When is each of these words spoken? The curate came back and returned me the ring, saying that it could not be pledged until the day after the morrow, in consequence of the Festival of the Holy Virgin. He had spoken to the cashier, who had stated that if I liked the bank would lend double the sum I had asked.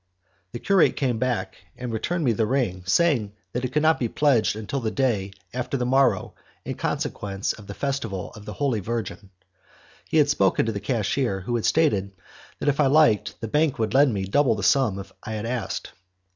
The 0.51 0.57
curate 0.57 0.95
came 0.95 1.19
back 1.19 1.57
and 1.77 1.93
returned 1.93 2.25
me 2.25 2.31
the 2.31 2.47
ring, 2.47 2.81
saying 2.87 3.33
that 3.53 3.63
it 3.63 3.71
could 3.71 3.83
not 3.83 3.99
be 3.99 4.07
pledged 4.07 4.55
until 4.55 4.79
the 4.79 4.89
day 4.89 5.29
after 5.53 5.77
the 5.77 5.85
morrow, 5.85 6.33
in 6.65 6.73
consequence 6.73 7.53
of 7.53 7.67
the 7.67 7.75
Festival 7.75 8.31
of 8.31 8.45
the 8.45 8.53
Holy 8.53 8.79
Virgin. 8.79 9.29
He 10.09 10.17
had 10.17 10.27
spoken 10.27 10.65
to 10.65 10.71
the 10.71 10.79
cashier, 10.79 11.41
who 11.41 11.55
had 11.55 11.65
stated 11.65 12.13
that 12.57 12.67
if 12.67 12.79
I 12.79 12.87
liked 12.87 13.39
the 13.41 13.47
bank 13.47 13.77
would 13.77 13.93
lend 13.93 14.31
double 14.31 14.55
the 14.55 14.63
sum 14.63 15.05
I 15.21 15.33
had 15.33 15.45
asked. 15.45 15.91